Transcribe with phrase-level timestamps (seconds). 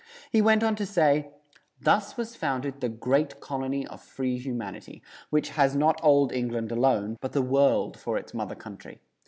[0.31, 1.29] He went on to say:
[1.79, 7.17] Thus was founded the great colony of free humanity, which has not old England alone,
[7.21, 8.99] but the world for its mother country.